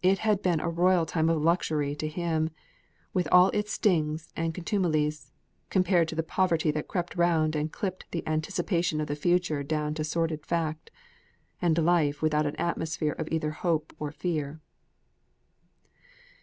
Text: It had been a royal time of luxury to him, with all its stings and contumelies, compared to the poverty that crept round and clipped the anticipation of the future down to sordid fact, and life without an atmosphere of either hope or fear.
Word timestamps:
It 0.00 0.20
had 0.20 0.40
been 0.40 0.60
a 0.60 0.70
royal 0.70 1.04
time 1.04 1.28
of 1.28 1.42
luxury 1.42 1.94
to 1.96 2.08
him, 2.08 2.48
with 3.12 3.28
all 3.30 3.48
its 3.50 3.70
stings 3.72 4.32
and 4.34 4.54
contumelies, 4.54 5.30
compared 5.68 6.08
to 6.08 6.14
the 6.14 6.22
poverty 6.22 6.70
that 6.70 6.88
crept 6.88 7.16
round 7.16 7.54
and 7.54 7.70
clipped 7.70 8.10
the 8.10 8.26
anticipation 8.26 8.98
of 8.98 9.08
the 9.08 9.14
future 9.14 9.62
down 9.62 9.92
to 9.92 10.04
sordid 10.04 10.46
fact, 10.46 10.90
and 11.60 11.76
life 11.76 12.22
without 12.22 12.46
an 12.46 12.56
atmosphere 12.56 13.12
of 13.18 13.28
either 13.30 13.50
hope 13.50 13.94
or 13.98 14.10
fear. 14.10 14.58